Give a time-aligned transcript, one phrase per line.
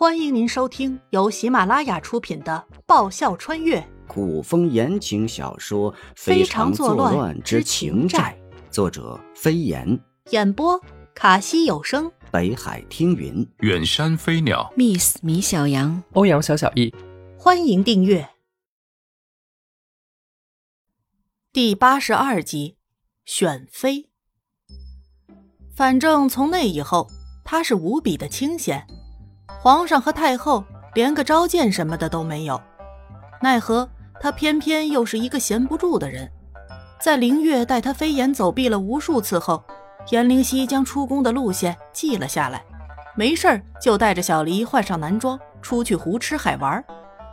[0.00, 3.86] 欢迎您收听由喜马拉雅出品的《爆笑穿越。
[4.08, 8.34] 古风言情小说《非常作乱之情债》，
[8.72, 10.00] 作者飞檐，
[10.30, 10.80] 演播
[11.14, 16.94] 卡西有声，北海听云，远山飞鸟，Miss 米小羊，欧阳小小易。
[17.36, 18.26] 欢迎订阅。
[21.52, 22.78] 第八十二集
[23.26, 24.08] 选妃。
[25.74, 27.06] 反正从那以后，
[27.44, 28.86] 他是无比的清闲。
[29.58, 30.64] 皇上和太后
[30.94, 32.60] 连个召见什么的都没有，
[33.40, 33.88] 奈何
[34.20, 36.30] 他偏偏又是一个闲不住的人。
[36.98, 39.64] 在凌月带他飞檐走壁了无数次后，
[40.10, 42.62] 颜灵犀将出宫的路线记了下来，
[43.16, 46.84] 没事儿就带着小离换上男装出去胡吃海玩，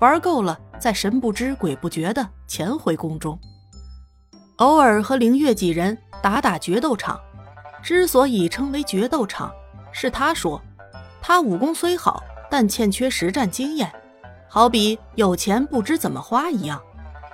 [0.00, 3.38] 玩够了再神不知鬼不觉的潜回宫中，
[4.56, 7.18] 偶尔和凌月几人打打决斗场。
[7.82, 9.52] 之所以称为决斗场，
[9.92, 10.60] 是他说。
[11.26, 13.90] 他武功虽好，但欠缺实战经验，
[14.46, 16.78] 好比有钱不知怎么花一样。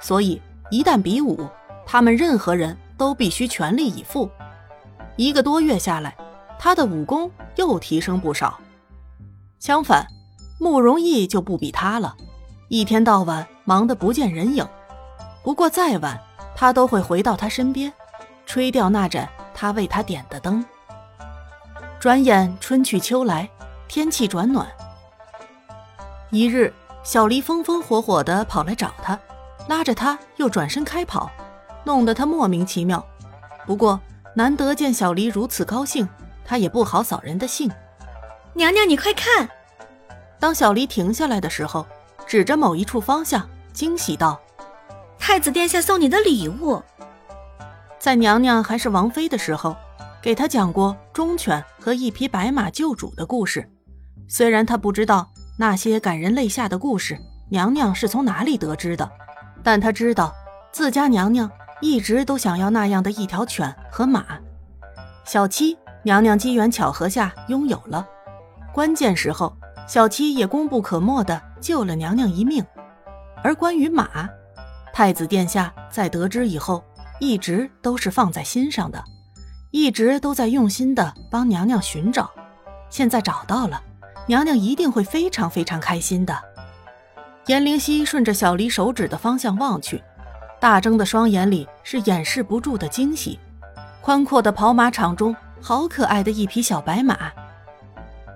[0.01, 1.49] 所以一旦比武，
[1.85, 4.31] 他们任何人都必须全力以赴。
[5.17, 6.17] 一个多月下来，
[6.57, 8.61] 他的武功又提升不少。
[9.59, 10.07] 相反，
[10.61, 12.17] 慕容易就不比他了，
[12.69, 14.65] 一天到晚忙得不见人影。
[15.43, 16.17] 不过再晚，
[16.55, 17.93] 他都会回到他身边，
[18.47, 20.65] 吹掉那盏他为他点的灯。
[21.99, 23.51] 转眼春去秋来。
[23.93, 24.69] 天气转暖，
[26.31, 29.19] 一日，小黎风风火火地跑来找他，
[29.67, 31.29] 拉着他又转身开跑，
[31.83, 33.05] 弄得他莫名其妙。
[33.67, 34.01] 不过
[34.33, 36.09] 难得见小黎如此高兴，
[36.45, 37.69] 他也不好扫人的兴。
[38.55, 39.51] 娘娘，你快看！
[40.39, 41.85] 当小黎停下来的时候，
[42.29, 44.41] 指着某一处方向，惊喜道
[45.19, 46.81] ：“太子殿下送你的礼物。”
[47.99, 49.75] 在娘娘还是王妃的时候，
[50.23, 53.69] 给他讲过忠犬和一匹白马救主的故事。
[54.33, 55.29] 虽然他不知道
[55.59, 59.11] 那些感人泪下的故事，娘娘是从哪里得知的，
[59.61, 60.33] 但他知道
[60.71, 61.51] 自家娘娘
[61.81, 64.25] 一直都想要那样的一条犬和马。
[65.25, 68.07] 小七娘娘机缘巧合下拥有了，
[68.73, 69.53] 关键时候
[69.89, 72.65] 小七也功不可没地救了娘娘一命。
[73.43, 74.29] 而关于马，
[74.93, 76.85] 太子殿下在得知以后，
[77.19, 79.03] 一直都是放在心上的，
[79.73, 82.31] 一直都在用心地帮娘娘寻找，
[82.91, 83.83] 现在找到了。
[84.27, 86.37] 娘娘一定会非常非常开心的。
[87.47, 90.03] 颜灵溪顺着小离手指的方向望去，
[90.61, 93.39] 大睁的双眼里是掩饰不住的惊喜。
[94.01, 97.17] 宽阔的跑马场中，好可爱的一匹小白马！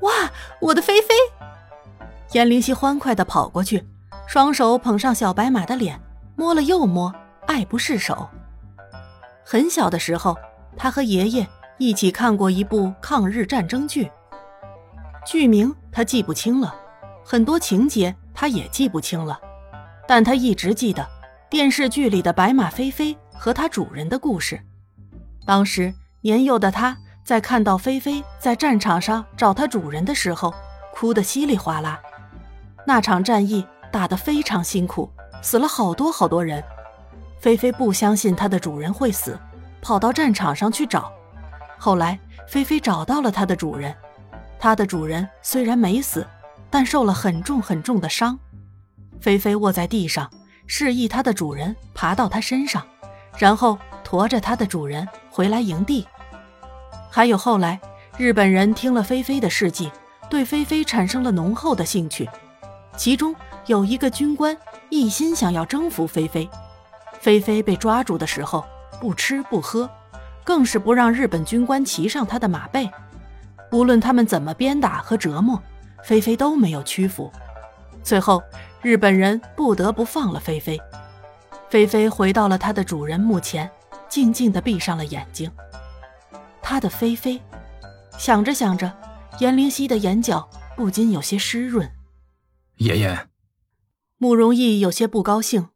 [0.03, 0.13] 哇，
[0.61, 1.15] 我的菲菲！
[2.33, 3.87] 颜灵溪欢快地跑过去，
[4.27, 6.01] 双手捧上小白马的脸，
[6.35, 7.15] 摸了又摸，
[7.47, 8.29] 爱不释手。
[9.45, 10.37] 很小的时候，
[10.77, 11.47] 他和爷爷
[11.79, 14.11] 一起看过一部抗日战争剧。
[15.25, 16.75] 剧名他记不清了，
[17.25, 19.41] 很多情节他也记不清了，
[20.07, 21.07] 但他一直记得
[21.49, 24.61] 电视剧里的白马菲菲和它主人的故事。
[25.47, 30.53] 当时年幼的他在看到菲菲在战场上找它主人的时候，
[30.93, 32.01] 哭得稀里哗啦。
[32.87, 35.11] 那场战役打得非常辛苦，
[35.41, 36.63] 死了好多好多人。
[37.39, 39.39] 菲菲不相信它的主人会死，
[39.81, 41.11] 跑到战场上去找。
[41.79, 43.95] 后来菲菲找到了它的主人。
[44.65, 46.27] 它的主人虽然没死，
[46.71, 48.39] 但受了很重很重的伤。
[49.21, 50.31] 菲菲卧在地上，
[50.67, 52.83] 示意它的主人爬到它身上，
[53.37, 56.07] 然后驮着它的主人回来营地。
[57.11, 57.79] 还有后来，
[58.17, 59.93] 日本人听了菲菲的事迹，
[60.31, 62.27] 对菲菲产生了浓厚的兴趣。
[62.97, 63.37] 其中
[63.67, 64.57] 有一个军官
[64.89, 66.49] 一心想要征服菲菲。
[67.21, 68.65] 菲菲被抓住的时候，
[68.99, 69.91] 不吃不喝，
[70.43, 72.89] 更是不让日本军官骑上他的马背。
[73.75, 75.61] 无论他们怎么鞭打和折磨，
[76.05, 77.29] 菲菲都没有屈服。
[78.05, 78.41] 最后，
[78.83, 80.81] 日本人不得不放了菲菲。
[81.69, 83.69] 菲菲回到了它的主人墓前，
[84.09, 85.51] 静静地闭上了眼睛。
[86.63, 87.43] 他的菲菲，
[88.17, 88.97] 想着想着，
[89.41, 91.91] 颜灵溪的眼角不禁有些湿润。
[92.77, 93.27] 爷爷，
[94.19, 95.71] 慕容易有些不高兴。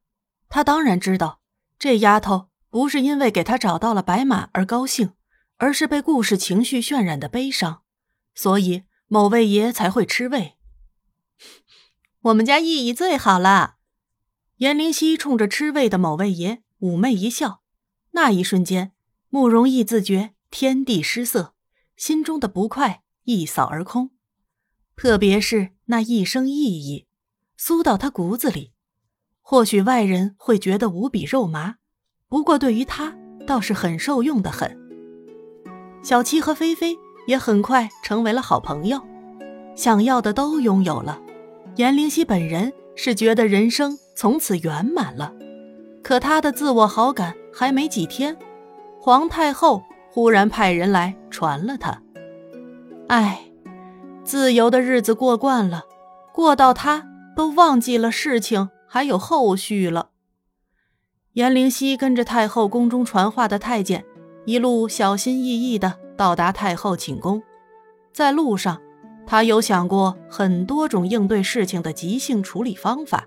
[0.48, 1.40] 他当然知道，
[1.80, 5.14] 这丫头不是因为给他找到了白马而高兴，
[5.56, 7.82] 而是被故事情绪渲染的悲伤。
[8.38, 10.54] 所以某位爷才会吃味。
[12.20, 13.78] 我们家意义最好了。
[14.58, 17.62] 颜灵溪冲着吃味的某位爷妩媚一笑，
[18.12, 18.92] 那一瞬间，
[19.28, 21.56] 慕容易自觉天地失色，
[21.96, 24.12] 心中的不快一扫而空。
[24.94, 27.08] 特别是那一声意义，
[27.58, 28.72] 酥到他骨子里。
[29.40, 31.78] 或许外人会觉得无比肉麻，
[32.28, 33.18] 不过对于他
[33.48, 34.78] 倒是很受用的很。
[36.04, 36.96] 小七和菲菲。
[37.28, 38.98] 也很快成为了好朋友。
[39.76, 41.20] 想要的都拥有了。
[41.76, 45.32] 颜灵犀本人是觉得人生从此圆满了，
[46.02, 48.34] 可他的自我好感还没几天，
[48.98, 52.02] 皇太后忽然派人来传了他。
[53.08, 53.42] 唉，
[54.24, 55.84] 自由的日子过惯了，
[56.32, 60.08] 过到他都忘记了事情还有后续了。
[61.34, 64.04] 颜灵犀跟着太后宫中传话的太监，
[64.46, 67.40] 一路小心翼翼的到达太后寝宫。
[68.12, 68.82] 在路上，
[69.24, 73.26] 他有想过很多种应对事情的即兴处理方法。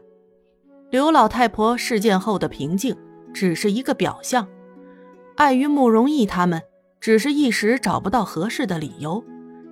[0.89, 2.95] 刘老太婆事件后的平静
[3.33, 4.45] 只是一个表象，
[5.38, 6.61] 碍于慕容易他们
[6.99, 9.23] 只是一时找不到合适的理由。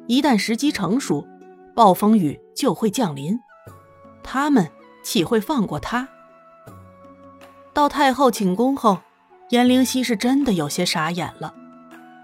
[0.08, 1.28] 一旦时机成熟，
[1.76, 3.38] 暴风雨就会降临，
[4.24, 4.66] 他们
[5.04, 6.08] 岂会放过他？
[7.74, 9.00] 到太后寝宫后，
[9.50, 11.54] 颜灵犀是真的有些傻眼了。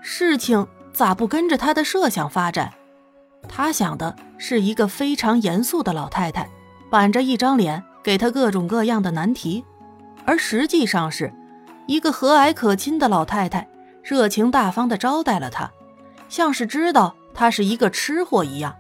[0.02, 0.66] 事情
[0.96, 2.74] 咋不跟着他的设想发展？
[3.50, 6.50] 他想的是一个非常严肃的老太太，
[6.90, 9.66] 板着一张脸给他各种各样的难题，
[10.24, 11.34] 而实际上是
[11.86, 13.68] 一个和蔼可亲的老太太，
[14.02, 15.70] 热情大方地招待了他，
[16.30, 18.74] 像是知道他是一个吃货一样，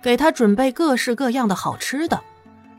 [0.00, 2.22] 给他准备各式各样的好吃的，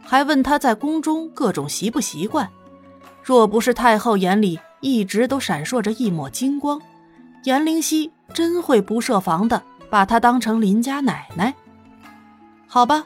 [0.03, 2.49] 还问他在宫中各种习不习惯。
[3.21, 6.81] 若不是太后眼里一直都闪烁着一抹金光，
[7.43, 11.53] 颜灵犀真会不设防的把她当成邻家奶奶。
[12.67, 13.05] 好吧，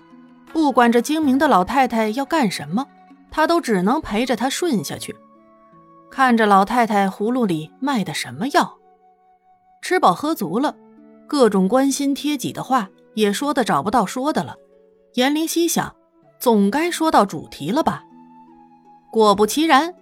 [0.54, 2.88] 不管这精明的老太太要干什么，
[3.31, 5.16] 他都只能陪着她顺下去，
[6.10, 8.77] 看着老太太葫芦里卖的什么药。
[9.81, 10.75] 吃饱喝足了，
[11.27, 14.56] 各种关心贴己的话也说的找不到说的了。
[15.16, 15.95] 颜灵犀想，
[16.39, 18.04] 总该说到主题了吧？
[19.12, 19.94] 果不其然。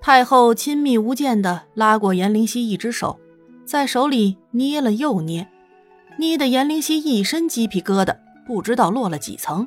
[0.00, 3.20] 太后亲密无间地拉过颜灵犀一只手，
[3.72, 5.48] 在手里捏了又捏，
[6.18, 8.14] 捏得颜灵犀一身鸡皮疙瘩，
[8.44, 9.66] 不知道落了几层。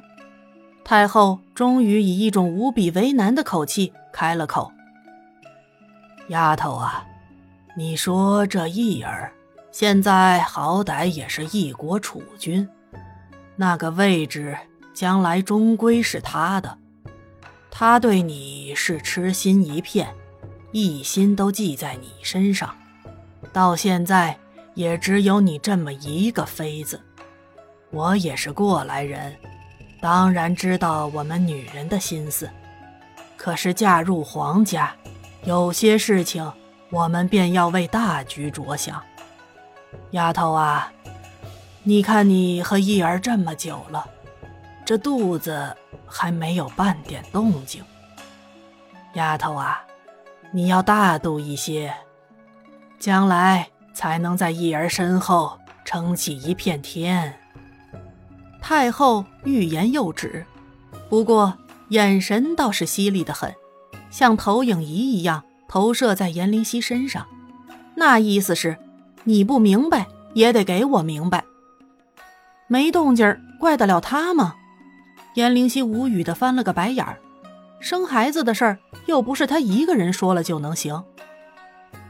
[0.84, 4.72] 太后终于以一种无比为难的口气开了口
[6.30, 7.04] ：“丫头啊，
[7.76, 9.34] 你说这义儿
[9.72, 12.70] 现在好歹也是一国储君，
[13.56, 14.56] 那个位置
[14.94, 16.78] 将来终归是他的，
[17.72, 20.08] 他对你是痴心一片。”
[20.72, 22.76] 一心都记在你身上，
[23.52, 24.38] 到现在
[24.74, 27.00] 也只有你这么一个妃子。
[27.92, 29.36] 我也是过来人，
[30.02, 32.50] 当然知道我们女人的心思。
[33.38, 34.94] 可是嫁入皇家，
[35.44, 36.52] 有些事情
[36.90, 39.02] 我们便要为大局着想。
[40.12, 40.92] 丫头啊，
[41.84, 44.06] 你看你和义儿这么久了，
[44.86, 45.76] 这肚子
[46.06, 47.84] 还没有半点动静。
[49.14, 49.82] 丫头啊。
[50.52, 51.94] 你要大度一些，
[53.06, 57.36] 将来才能在义儿身后撑起一片天。
[58.60, 60.44] 太后欲言又止，
[61.08, 61.56] 不过
[61.90, 63.54] 眼神倒是犀利的很，
[64.10, 67.28] 像投影仪一样投射在颜灵犀身上。
[67.94, 68.76] 那意思是，
[69.26, 71.44] 你不明白也得给我明白。
[72.66, 74.56] 没动静儿怪得了他吗？
[75.36, 77.20] 颜灵犀无语的翻了个白眼儿。
[77.80, 81.04] 生孩子的事儿又不是他一个人说了就能行。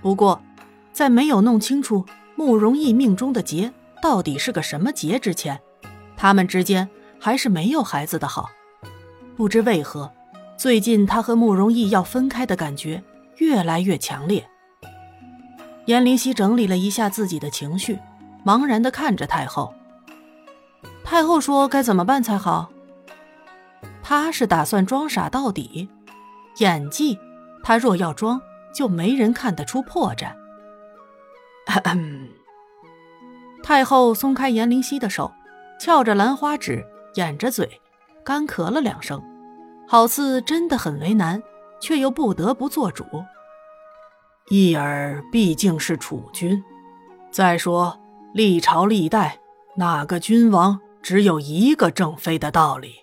[0.02, 0.42] 不过，
[0.96, 2.06] 在没有弄清楚
[2.38, 5.60] 慕容易命中的劫到底是个什么劫之前，
[6.16, 6.88] 他们之间
[7.20, 8.50] 还是没有孩子的好。
[9.36, 10.10] 不知为何，
[10.56, 13.04] 最近他和慕容易要分开的感觉
[13.40, 14.48] 越来越强烈。
[15.84, 18.00] 颜灵犀整理了一下自己的情绪，
[18.46, 19.74] 茫然地看着太后。
[21.04, 22.72] 太后说：“该怎么办才好？”
[24.02, 25.90] 他是打算装傻到底，
[26.60, 27.20] 演技，
[27.62, 28.40] 他若要装，
[28.74, 30.34] 就没人看得出破绽。
[31.66, 32.30] 咳
[33.64, 35.32] 太后松开颜灵犀的手，
[35.80, 37.82] 翘着兰花指，掩着嘴，
[38.24, 39.22] 干咳了两声，
[39.88, 41.42] 好似真的很为难，
[41.82, 43.04] 却又不得不做主。
[44.50, 46.64] 义儿毕竟是储君，
[47.32, 48.00] 再说
[48.36, 49.40] 历朝历代
[49.78, 52.94] 哪个君王只有一个正妃的道理？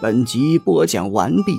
[0.00, 1.58] 本集播讲完毕，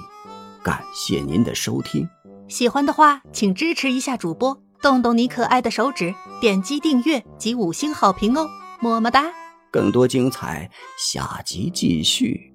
[0.63, 2.09] 感谢您的收听。
[2.51, 8.45] 喜欢的话，请支持一下主播，动动你可爱的手指，点击订阅及五星好评哦，
[8.81, 9.23] 么么哒！
[9.71, 12.50] 更多精彩，下集继续。